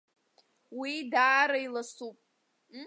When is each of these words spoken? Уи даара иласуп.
Уи 0.79 0.93
даара 1.11 1.57
иласуп. 1.65 2.17